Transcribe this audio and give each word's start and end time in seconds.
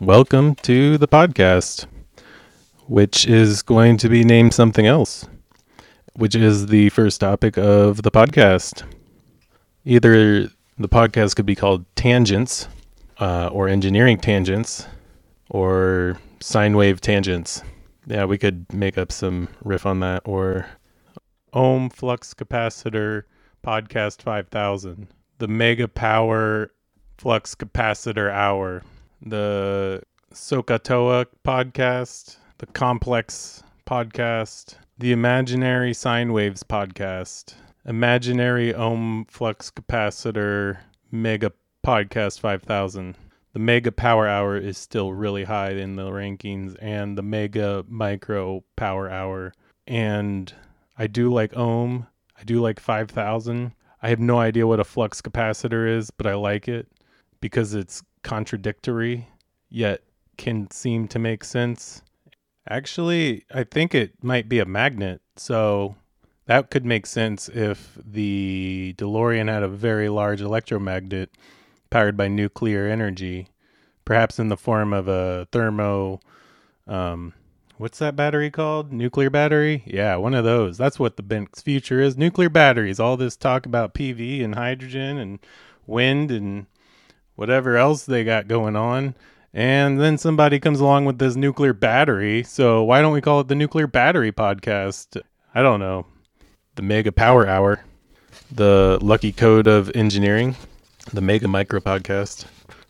Welcome 0.00 0.54
to 0.62 0.96
the 0.96 1.08
podcast, 1.08 1.86
which 2.86 3.26
is 3.26 3.62
going 3.62 3.96
to 3.96 4.08
be 4.08 4.22
named 4.22 4.54
something 4.54 4.86
else, 4.86 5.26
which 6.14 6.36
is 6.36 6.68
the 6.68 6.90
first 6.90 7.20
topic 7.20 7.58
of 7.58 8.02
the 8.02 8.10
podcast. 8.12 8.84
Either 9.84 10.44
the 10.78 10.88
podcast 10.88 11.34
could 11.34 11.46
be 11.46 11.56
called 11.56 11.84
Tangents, 11.96 12.68
uh, 13.18 13.48
or 13.52 13.66
Engineering 13.66 14.18
Tangents, 14.18 14.86
or 15.50 16.16
Sine 16.38 16.76
Wave 16.76 17.00
Tangents. 17.00 17.64
Yeah, 18.06 18.24
we 18.24 18.38
could 18.38 18.72
make 18.72 18.98
up 18.98 19.10
some 19.10 19.48
riff 19.64 19.84
on 19.84 19.98
that, 19.98 20.22
or 20.24 20.68
Ohm 21.52 21.90
Flux 21.90 22.34
Capacitor 22.34 23.24
Podcast 23.66 24.22
5000, 24.22 25.08
the 25.38 25.48
Mega 25.48 25.88
Power 25.88 26.70
Flux 27.16 27.56
Capacitor 27.56 28.30
Hour 28.30 28.84
the 29.20 30.02
SOHCAHTOA 30.32 31.26
podcast, 31.44 32.36
the 32.58 32.66
Complex 32.66 33.62
podcast, 33.86 34.74
the 34.98 35.12
Imaginary 35.12 35.92
Sine 35.92 36.32
Waves 36.32 36.62
podcast, 36.62 37.54
Imaginary 37.84 38.74
Ohm 38.74 39.26
Flux 39.28 39.70
Capacitor 39.70 40.78
Mega 41.10 41.52
Podcast 41.84 42.40
5000. 42.40 43.16
The 43.54 43.58
Mega 43.58 43.90
Power 43.90 44.28
Hour 44.28 44.56
is 44.56 44.76
still 44.76 45.12
really 45.12 45.44
high 45.44 45.70
in 45.70 45.96
the 45.96 46.10
rankings, 46.10 46.76
and 46.80 47.16
the 47.16 47.22
Mega 47.22 47.84
Micro 47.88 48.62
Power 48.76 49.10
Hour. 49.10 49.52
And 49.86 50.52
I 50.98 51.06
do 51.06 51.32
like 51.32 51.56
Ohm. 51.56 52.06
I 52.38 52.44
do 52.44 52.60
like 52.60 52.78
5000. 52.78 53.72
I 54.02 54.08
have 54.10 54.20
no 54.20 54.38
idea 54.38 54.66
what 54.66 54.80
a 54.80 54.84
flux 54.84 55.20
capacitor 55.20 55.88
is, 55.96 56.10
but 56.10 56.26
I 56.26 56.34
like 56.34 56.68
it 56.68 56.86
because 57.40 57.74
it's 57.74 58.02
contradictory 58.28 59.26
yet 59.70 60.02
can 60.36 60.70
seem 60.70 61.08
to 61.08 61.18
make 61.18 61.42
sense. 61.42 62.02
Actually, 62.68 63.44
I 63.54 63.64
think 63.64 63.94
it 63.94 64.22
might 64.22 64.50
be 64.50 64.58
a 64.58 64.66
magnet. 64.66 65.22
So 65.36 65.96
that 66.44 66.70
could 66.70 66.84
make 66.84 67.06
sense 67.06 67.48
if 67.48 67.96
the 68.04 68.94
DeLorean 68.98 69.48
had 69.48 69.62
a 69.62 69.68
very 69.68 70.10
large 70.10 70.42
electromagnet 70.42 71.30
powered 71.88 72.18
by 72.18 72.28
nuclear 72.28 72.86
energy, 72.86 73.48
perhaps 74.04 74.38
in 74.38 74.50
the 74.50 74.58
form 74.58 74.92
of 74.92 75.08
a 75.08 75.48
thermo. 75.50 76.20
Um, 76.86 77.32
what's 77.78 77.98
that 77.98 78.14
battery 78.14 78.50
called? 78.50 78.92
Nuclear 78.92 79.30
battery? 79.30 79.84
Yeah, 79.86 80.16
one 80.16 80.34
of 80.34 80.44
those. 80.44 80.76
That's 80.76 80.98
what 80.98 81.16
the 81.16 81.22
Ben's 81.22 81.62
future 81.62 82.02
is. 82.02 82.18
Nuclear 82.18 82.50
batteries. 82.50 83.00
All 83.00 83.16
this 83.16 83.36
talk 83.36 83.64
about 83.64 83.94
PV 83.94 84.44
and 84.44 84.54
hydrogen 84.54 85.16
and 85.16 85.38
wind 85.86 86.30
and 86.30 86.66
whatever 87.38 87.76
else 87.76 88.04
they 88.04 88.24
got 88.24 88.48
going 88.48 88.74
on. 88.74 89.14
And 89.54 90.00
then 90.00 90.18
somebody 90.18 90.58
comes 90.58 90.80
along 90.80 91.04
with 91.04 91.20
this 91.20 91.36
nuclear 91.36 91.72
battery. 91.72 92.42
So 92.42 92.82
why 92.82 93.00
don't 93.00 93.12
we 93.12 93.20
call 93.20 93.38
it 93.38 93.46
the 93.46 93.54
Nuclear 93.54 93.86
Battery 93.86 94.32
Podcast? 94.32 95.22
I 95.54 95.62
don't 95.62 95.78
know. 95.78 96.04
The 96.74 96.82
Mega 96.82 97.12
Power 97.12 97.46
Hour, 97.46 97.84
the 98.50 98.98
Lucky 99.00 99.30
Code 99.30 99.68
of 99.68 99.88
Engineering, 99.94 100.56
the 101.12 101.20
Mega 101.20 101.46
Micro 101.46 101.78
Podcast, 101.78 102.44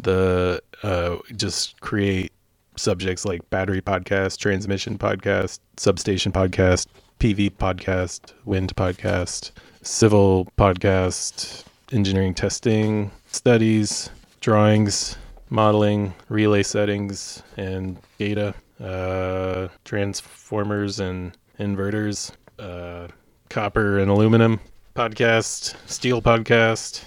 the 0.00 0.60
uh, 0.82 1.18
just 1.36 1.80
create 1.80 2.32
subjects 2.74 3.24
like 3.24 3.48
battery 3.50 3.80
podcast, 3.80 4.38
transmission 4.38 4.98
podcast, 4.98 5.60
substation 5.76 6.32
podcast, 6.32 6.88
PV 7.20 7.52
podcast, 7.52 8.32
wind 8.44 8.74
podcast, 8.74 9.52
civil 9.82 10.48
podcast, 10.58 11.62
engineering 11.92 12.34
testing, 12.34 13.12
studies, 13.28 14.10
drawings, 14.42 15.16
modeling, 15.50 16.12
relay 16.28 16.64
settings, 16.64 17.44
and 17.56 17.96
data, 18.18 18.52
uh, 18.82 19.68
transformers 19.84 20.98
and 20.98 21.38
inverters, 21.60 22.32
uh, 22.58 23.06
copper 23.48 24.00
and 24.00 24.10
aluminum 24.10 24.58
podcast, 24.96 25.76
steel 25.88 26.20
podcast. 26.20 27.04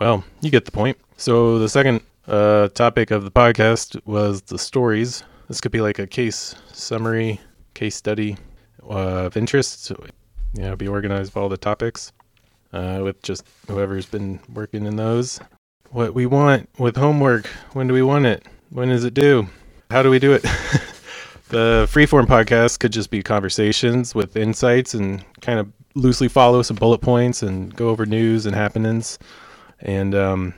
Well, 0.00 0.24
you 0.40 0.50
get 0.50 0.64
the 0.64 0.72
point. 0.72 0.96
So 1.18 1.58
the 1.58 1.68
second 1.68 2.00
uh, 2.26 2.68
topic 2.68 3.10
of 3.10 3.24
the 3.24 3.30
podcast 3.30 4.00
was 4.06 4.40
the 4.40 4.58
stories. 4.58 5.22
This 5.48 5.60
could 5.60 5.70
be 5.70 5.82
like 5.82 5.98
a 5.98 6.06
case 6.06 6.54
summary, 6.72 7.40
case 7.74 7.94
study 7.94 8.38
uh, 8.88 9.26
of 9.26 9.36
interest. 9.36 9.92
Know, 10.54 10.76
be 10.76 10.88
organized 10.88 11.34
by 11.34 11.42
all 11.42 11.50
the 11.50 11.58
topics 11.58 12.12
uh, 12.72 13.00
with 13.04 13.22
just 13.22 13.44
whoever's 13.68 14.06
been 14.06 14.40
working 14.54 14.86
in 14.86 14.96
those 14.96 15.40
what 15.90 16.14
we 16.14 16.26
want 16.26 16.68
with 16.78 16.96
homework. 16.96 17.46
When 17.72 17.86
do 17.86 17.94
we 17.94 18.02
want 18.02 18.26
it? 18.26 18.44
When 18.70 18.90
is 18.90 19.04
it 19.04 19.14
due? 19.14 19.48
How 19.90 20.02
do 20.02 20.10
we 20.10 20.18
do 20.18 20.32
it? 20.32 20.42
the 21.48 21.88
freeform 21.90 22.26
podcast 22.26 22.80
could 22.80 22.92
just 22.92 23.10
be 23.10 23.22
conversations 23.22 24.14
with 24.14 24.36
insights 24.36 24.94
and 24.94 25.24
kind 25.40 25.58
of 25.58 25.70
loosely 25.94 26.28
follow 26.28 26.62
some 26.62 26.76
bullet 26.76 27.00
points 27.00 27.42
and 27.42 27.74
go 27.74 27.88
over 27.88 28.04
news 28.06 28.46
and 28.46 28.54
happenings 28.56 29.18
and 29.80 30.14
um, 30.14 30.54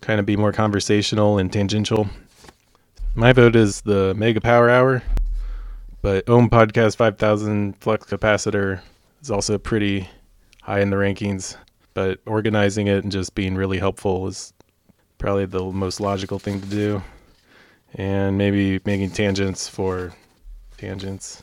kind 0.00 0.20
of 0.20 0.26
be 0.26 0.36
more 0.36 0.52
conversational 0.52 1.38
and 1.38 1.52
tangential. 1.52 2.08
My 3.14 3.32
vote 3.32 3.56
is 3.56 3.80
the 3.80 4.14
Mega 4.14 4.40
Power 4.40 4.68
Hour, 4.68 5.02
but 6.02 6.28
Ohm 6.28 6.50
Podcast 6.50 6.96
5000 6.96 7.74
Flux 7.80 8.06
Capacitor 8.06 8.82
is 9.22 9.30
also 9.30 9.56
pretty 9.56 10.08
high 10.62 10.80
in 10.80 10.90
the 10.90 10.96
rankings. 10.96 11.56
But 11.94 12.20
organizing 12.26 12.88
it 12.88 13.02
and 13.04 13.10
just 13.10 13.34
being 13.34 13.54
really 13.54 13.78
helpful 13.78 14.26
is 14.26 14.52
probably 15.18 15.46
the 15.46 15.62
most 15.62 16.00
logical 16.00 16.38
thing 16.38 16.60
to 16.60 16.66
do. 16.66 17.02
And 17.94 18.36
maybe 18.36 18.80
making 18.84 19.10
tangents 19.10 19.68
for 19.68 20.12
tangents. 20.76 21.42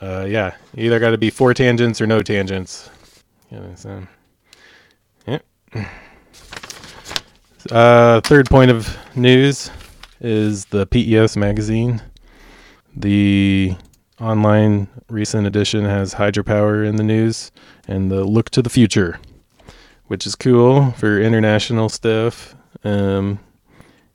Uh, 0.00 0.26
yeah, 0.28 0.54
either 0.76 0.98
got 0.98 1.10
to 1.10 1.18
be 1.18 1.30
four 1.30 1.54
tangents 1.54 2.00
or 2.00 2.06
no 2.06 2.20
tangents. 2.20 2.90
Know, 3.50 3.72
so, 3.76 4.06
yeah. 5.26 5.38
Uh, 7.70 8.20
third 8.20 8.50
point 8.50 8.70
of 8.70 8.96
news 9.16 9.70
is 10.20 10.66
the 10.66 10.86
PES 10.86 11.36
magazine. 11.36 12.02
The 12.94 13.76
online 14.20 14.88
recent 15.08 15.46
edition 15.46 15.84
has 15.84 16.14
hydropower 16.14 16.86
in 16.86 16.96
the 16.96 17.02
news 17.02 17.50
and 17.88 18.10
the 18.10 18.24
look 18.24 18.50
to 18.50 18.62
the 18.62 18.70
future, 18.70 19.18
which 20.06 20.26
is 20.26 20.34
cool 20.34 20.92
for 20.92 21.18
international 21.20 21.88
stuff 21.88 22.54
um, 22.84 23.38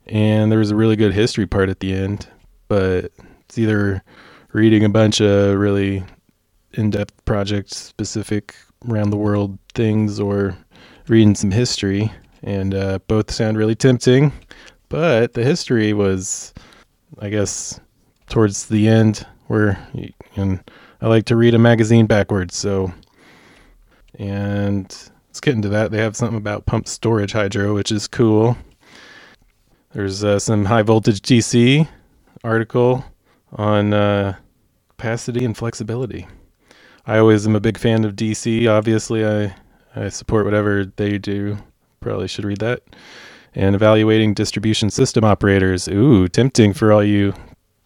and 0.06 0.50
there 0.50 0.58
was 0.58 0.70
a 0.70 0.76
really 0.76 0.96
good 0.96 1.12
history 1.12 1.46
part 1.46 1.68
at 1.68 1.80
the 1.80 1.92
end, 1.92 2.26
but 2.68 3.12
it's 3.44 3.58
either 3.58 4.02
reading 4.52 4.84
a 4.84 4.88
bunch 4.88 5.20
of 5.20 5.58
really 5.58 6.02
in-depth 6.72 7.24
project 7.24 7.70
specific 7.70 8.54
around 8.88 9.10
the 9.10 9.16
world 9.16 9.58
things 9.74 10.18
or 10.18 10.56
reading 11.08 11.34
some 11.34 11.50
history 11.50 12.10
and 12.42 12.74
uh, 12.74 12.98
both 13.06 13.30
sound 13.30 13.58
really 13.58 13.74
tempting 13.74 14.32
but 14.88 15.34
the 15.34 15.44
history 15.44 15.92
was 15.92 16.54
i 17.20 17.28
guess 17.28 17.80
towards 18.28 18.66
the 18.66 18.88
end 18.88 19.26
where 19.48 19.78
and 20.36 20.62
i 21.00 21.06
like 21.06 21.24
to 21.24 21.36
read 21.36 21.54
a 21.54 21.58
magazine 21.58 22.06
backwards 22.06 22.56
so 22.56 22.92
and 24.18 25.09
let's 25.30 25.38
get 25.38 25.54
into 25.54 25.68
that. 25.68 25.92
They 25.92 25.98
have 25.98 26.16
something 26.16 26.36
about 26.36 26.66
pumped 26.66 26.88
storage 26.88 27.30
hydro, 27.30 27.72
which 27.72 27.92
is 27.92 28.08
cool. 28.08 28.56
There's 29.92 30.24
uh, 30.24 30.40
some 30.40 30.64
high 30.64 30.82
voltage 30.82 31.20
DC 31.20 31.86
article 32.42 33.04
on 33.52 33.94
uh, 33.94 34.34
capacity 34.88 35.44
and 35.44 35.56
flexibility. 35.56 36.26
I 37.06 37.18
always 37.18 37.46
am 37.46 37.54
a 37.54 37.60
big 37.60 37.78
fan 37.78 38.04
of 38.04 38.16
DC. 38.16 38.68
Obviously, 38.68 39.24
I, 39.24 39.54
I 39.94 40.08
support 40.08 40.46
whatever 40.46 40.84
they 40.96 41.16
do. 41.16 41.58
Probably 42.00 42.26
should 42.26 42.44
read 42.44 42.58
that. 42.58 42.82
And 43.54 43.76
evaluating 43.76 44.34
distribution 44.34 44.90
system 44.90 45.22
operators. 45.22 45.86
Ooh, 45.86 46.26
tempting 46.26 46.72
for 46.72 46.92
all 46.92 47.04
you 47.04 47.34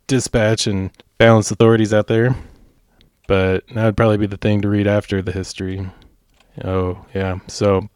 dispatch 0.07 0.67
and 0.67 0.91
balance 1.19 1.51
authorities 1.51 1.93
out 1.93 2.07
there. 2.07 2.35
But 3.29 3.67
that 3.69 3.85
would 3.85 3.99
probably 3.99 4.17
be 4.17 4.27
the 4.27 4.39
thing 4.39 4.63
to 4.63 4.69
read 4.71 4.87
after 4.87 5.21
the 5.21 5.33
history. 5.33 5.87
Oh, 6.63 7.05
yeah. 7.15 7.39
So 7.49 7.89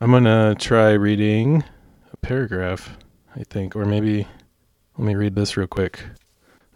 I'm 0.00 0.10
going 0.10 0.24
to 0.24 0.54
try 0.58 0.92
reading 0.92 1.64
a 2.12 2.16
paragraph, 2.18 2.96
I 3.34 3.42
think, 3.44 3.74
or 3.74 3.84
maybe 3.84 4.28
let 4.96 5.06
me 5.06 5.14
read 5.14 5.34
this 5.34 5.56
real 5.56 5.66
quick. 5.66 6.04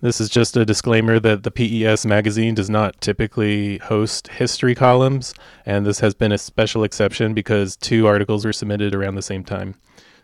This 0.02 0.18
is 0.18 0.30
just 0.30 0.56
a 0.56 0.64
disclaimer 0.64 1.20
that 1.20 1.42
the 1.42 1.50
PES 1.50 2.06
magazine 2.06 2.54
does 2.54 2.70
not 2.70 2.98
typically 3.02 3.76
host 3.78 4.28
history 4.28 4.74
columns, 4.74 5.34
and 5.66 5.84
this 5.84 6.00
has 6.00 6.14
been 6.14 6.32
a 6.32 6.38
special 6.38 6.84
exception 6.84 7.34
because 7.34 7.76
two 7.76 8.06
articles 8.06 8.46
were 8.46 8.52
submitted 8.52 8.94
around 8.94 9.16
the 9.16 9.22
same 9.22 9.44
time. 9.44 9.74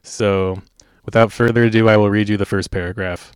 So, 0.02 0.62
without 1.04 1.30
further 1.30 1.64
ado, 1.64 1.90
I 1.90 1.98
will 1.98 2.08
read 2.08 2.30
you 2.30 2.38
the 2.38 2.46
first 2.46 2.70
paragraph. 2.70 3.32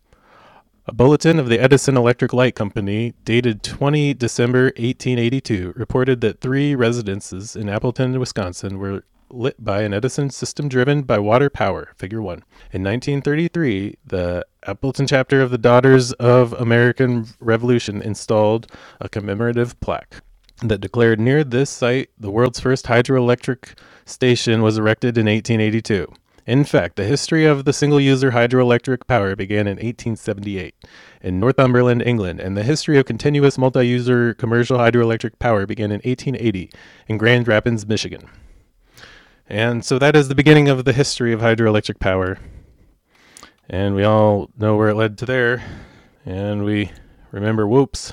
A 0.90 0.92
bulletin 0.92 1.38
of 1.38 1.48
the 1.48 1.60
Edison 1.60 1.96
Electric 1.96 2.32
Light 2.32 2.56
Company, 2.56 3.14
dated 3.24 3.62
20 3.62 4.12
December 4.14 4.64
1882, 4.76 5.74
reported 5.76 6.20
that 6.20 6.40
three 6.40 6.74
residences 6.74 7.54
in 7.54 7.68
Appleton, 7.68 8.18
Wisconsin, 8.18 8.76
were 8.76 9.04
lit 9.30 9.64
by 9.64 9.82
an 9.82 9.94
Edison 9.94 10.30
system 10.30 10.68
driven 10.68 11.02
by 11.02 11.16
water 11.20 11.48
power, 11.48 11.92
figure 11.96 12.20
1. 12.20 12.38
In 12.72 12.82
1933, 12.82 13.98
the 14.04 14.44
Appleton 14.66 15.06
chapter 15.06 15.40
of 15.40 15.52
the 15.52 15.58
Daughters 15.58 16.10
of 16.14 16.54
American 16.54 17.26
Revolution 17.38 18.02
installed 18.02 18.66
a 19.00 19.08
commemorative 19.08 19.78
plaque 19.78 20.24
that 20.60 20.80
declared 20.80 21.20
near 21.20 21.44
this 21.44 21.70
site 21.70 22.10
the 22.18 22.32
world's 22.32 22.58
first 22.58 22.86
hydroelectric 22.86 23.78
station 24.06 24.60
was 24.60 24.76
erected 24.76 25.16
in 25.16 25.26
1882. 25.26 26.12
In 26.50 26.64
fact, 26.64 26.96
the 26.96 27.04
history 27.04 27.44
of 27.44 27.64
the 27.64 27.72
single 27.72 28.00
user 28.00 28.32
hydroelectric 28.32 29.06
power 29.06 29.36
began 29.36 29.68
in 29.68 29.76
1878 29.76 30.74
in 31.22 31.38
Northumberland, 31.38 32.02
England, 32.02 32.40
and 32.40 32.56
the 32.56 32.64
history 32.64 32.98
of 32.98 33.04
continuous 33.04 33.56
multi 33.56 33.86
user 33.86 34.34
commercial 34.34 34.76
hydroelectric 34.76 35.38
power 35.38 35.64
began 35.64 35.92
in 35.92 36.00
1880 36.00 36.72
in 37.06 37.18
Grand 37.18 37.46
Rapids, 37.46 37.86
Michigan. 37.86 38.28
And 39.48 39.84
so 39.84 39.96
that 40.00 40.16
is 40.16 40.26
the 40.26 40.34
beginning 40.34 40.68
of 40.68 40.84
the 40.84 40.92
history 40.92 41.32
of 41.32 41.38
hydroelectric 41.38 42.00
power. 42.00 42.40
And 43.68 43.94
we 43.94 44.02
all 44.02 44.50
know 44.58 44.74
where 44.74 44.88
it 44.88 44.96
led 44.96 45.18
to 45.18 45.26
there. 45.26 45.62
And 46.26 46.64
we 46.64 46.90
remember 47.30 47.68
whoops. 47.68 48.12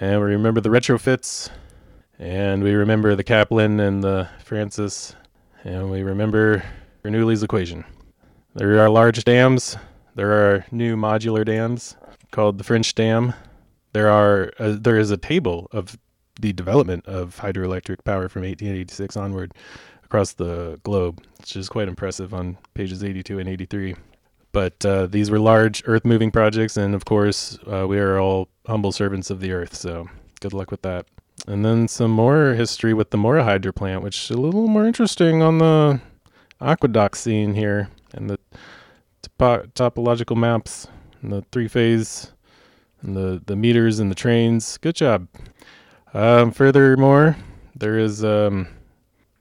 And 0.00 0.20
we 0.20 0.32
remember 0.32 0.60
the 0.60 0.68
retrofits. 0.68 1.48
And 2.18 2.64
we 2.64 2.72
remember 2.72 3.14
the 3.14 3.22
Kaplan 3.22 3.78
and 3.78 4.02
the 4.02 4.28
Francis. 4.42 5.14
And 5.62 5.92
we 5.92 6.02
remember 6.02 6.64
Bernoulli's 7.02 7.42
equation. 7.42 7.84
There 8.54 8.78
are 8.80 8.90
large 8.90 9.24
dams. 9.24 9.76
There 10.14 10.32
are 10.32 10.66
new 10.70 10.96
modular 10.96 11.44
dams 11.44 11.96
called 12.30 12.58
the 12.58 12.64
French 12.64 12.94
Dam. 12.94 13.34
There 13.92 14.10
are 14.10 14.52
uh, 14.58 14.76
there 14.78 14.98
is 14.98 15.10
a 15.10 15.16
table 15.16 15.68
of 15.72 15.96
the 16.40 16.52
development 16.52 17.06
of 17.06 17.36
hydroelectric 17.36 18.04
power 18.04 18.28
from 18.28 18.42
1886 18.42 19.16
onward 19.16 19.52
across 20.04 20.32
the 20.32 20.80
globe, 20.82 21.20
which 21.38 21.56
is 21.56 21.68
quite 21.68 21.88
impressive 21.88 22.32
on 22.32 22.58
pages 22.74 23.04
82 23.04 23.38
and 23.38 23.48
83. 23.48 23.94
But 24.52 24.84
uh, 24.84 25.06
these 25.06 25.30
were 25.30 25.38
large 25.38 25.82
earth 25.86 26.04
moving 26.04 26.30
projects, 26.30 26.76
and 26.76 26.94
of 26.94 27.04
course, 27.04 27.58
uh, 27.70 27.86
we 27.86 27.98
are 27.98 28.18
all 28.18 28.48
humble 28.66 28.92
servants 28.92 29.30
of 29.30 29.40
the 29.40 29.52
earth, 29.52 29.74
so 29.74 30.08
good 30.40 30.52
luck 30.54 30.70
with 30.70 30.82
that. 30.82 31.06
And 31.46 31.64
then 31.64 31.86
some 31.86 32.10
more 32.10 32.54
history 32.54 32.94
with 32.94 33.10
the 33.10 33.18
Mora 33.18 33.44
Hydro 33.44 33.72
plant, 33.72 34.02
which 34.02 34.24
is 34.24 34.30
a 34.30 34.40
little 34.40 34.66
more 34.66 34.86
interesting 34.86 35.42
on 35.42 35.58
the 35.58 36.00
aqueduct 36.60 37.16
scene 37.16 37.54
here 37.54 37.88
and 38.12 38.30
the 38.30 38.38
topo- 39.22 39.66
topological 39.74 40.36
maps 40.36 40.88
and 41.22 41.32
the 41.32 41.42
three 41.52 41.68
phase 41.68 42.32
and 43.02 43.16
the, 43.16 43.42
the 43.46 43.56
meters 43.56 43.98
and 43.98 44.10
the 44.10 44.14
trains. 44.14 44.78
Good 44.78 44.96
job. 44.96 45.28
Um, 46.14 46.50
furthermore, 46.50 47.36
there 47.76 47.98
is 47.98 48.24
um, 48.24 48.68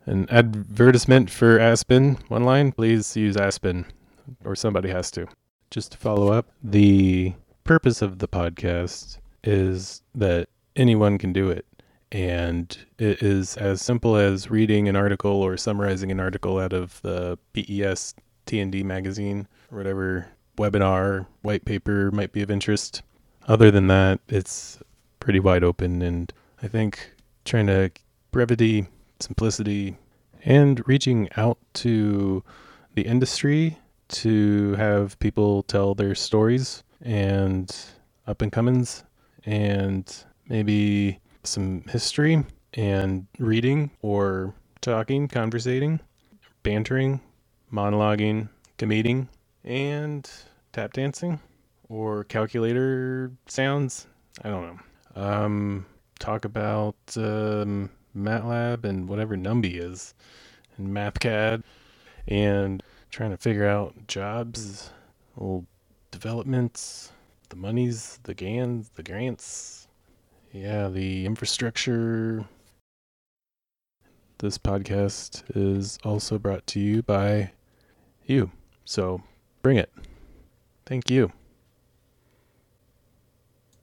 an 0.06 0.28
advertisement 0.30 1.30
for 1.30 1.60
Aspen. 1.60 2.18
One 2.28 2.44
line, 2.44 2.72
please 2.72 3.16
use 3.16 3.38
Aspen, 3.38 3.86
or 4.46 4.56
somebody 4.56 4.90
has 4.90 5.10
to. 5.12 5.28
Just 5.72 5.94
to 5.94 5.98
follow 5.98 6.32
up, 6.32 6.48
the 6.64 7.34
purpose 7.64 8.02
of 8.02 8.20
the 8.20 8.28
podcast 8.28 9.18
is 9.44 10.02
that 10.16 10.50
anyone 10.76 11.18
can 11.18 11.34
do 11.34 11.50
it. 11.50 11.66
And 12.12 12.78
it 12.98 13.22
is 13.22 13.58
as 13.58 13.82
simple 13.82 14.16
as 14.16 14.50
reading 14.50 14.88
an 14.88 14.96
article 14.96 15.32
or 15.32 15.58
summarizing 15.58 16.12
an 16.12 16.20
article 16.20 16.58
out 16.58 16.74
of 16.74 17.02
the 17.02 17.38
PES 17.54 18.16
TND 18.46 18.84
magazine, 18.84 19.48
or 19.72 19.78
whatever 19.78 20.28
webinar, 20.58 21.26
white 21.42 21.66
paper 21.66 22.12
might 22.12 22.32
be 22.32 22.42
of 22.42 22.50
interest. 22.50 23.02
Other 23.48 23.72
than 23.72 23.88
that, 23.88 24.20
it's 24.30 24.80
pretty 25.20 25.40
wide 25.40 25.64
open, 25.64 26.02
and 26.02 26.32
I 26.64 26.68
think 26.68 27.14
trying 27.44 27.68
to 27.68 27.92
brevity, 28.32 28.88
simplicity, 29.20 29.98
and 30.46 30.86
reaching 30.88 31.30
out 31.36 31.58
to 31.74 32.44
the 32.96 33.02
industry 33.04 33.78
to 34.10 34.74
have 34.76 35.20
people 35.20 35.64
tell 35.64 35.94
their 35.94 36.16
stories 36.16 36.84
and 37.02 37.76
up 38.26 38.42
and 38.42 38.52
comings 38.52 39.04
and 39.46 40.24
maybe 40.48 41.20
some 41.48 41.84
history 41.90 42.44
and 42.74 43.28
reading 43.40 43.92
or 44.02 44.54
talking, 44.82 45.28
conversating, 45.28 46.00
bantering, 46.64 47.22
monologuing, 47.72 48.50
comeding, 48.78 49.30
and 49.64 50.30
tap 50.74 50.94
dancing 50.94 51.40
or 51.90 52.24
calculator 52.26 53.32
sounds. 53.48 54.08
I 54.44 54.50
don't 54.50 54.64
know. 55.16 55.22
Um, 55.22 55.86
talk 56.20 56.46
about 56.46 56.96
um, 57.16 57.90
MATLAB 58.16 58.84
and 58.84 59.08
whatever 59.08 59.36
NumPy 59.36 59.80
is, 59.80 60.14
and 60.78 60.90
MathCAD, 60.90 61.64
and 62.28 62.84
trying 63.10 63.32
to 63.32 63.38
figure 63.38 63.68
out 63.68 63.96
jobs, 64.08 64.92
little 65.36 65.66
developments, 66.12 67.12
the 67.50 67.56
monies, 67.56 68.20
the 68.24 68.34
GANs, 68.34 68.90
the 68.96 69.04
grants, 69.04 69.77
yeah, 70.52 70.88
the 70.88 71.26
infrastructure. 71.26 72.46
This 74.40 74.58
podcast 74.58 75.44
is 75.56 75.98
also 76.04 76.38
brought 76.38 76.68
to 76.68 76.80
you 76.80 77.02
by 77.02 77.52
you. 78.26 78.52
So 78.86 79.24
bring 79.62 79.78
it. 79.78 79.92
Thank 80.86 81.10
you. 81.10 81.32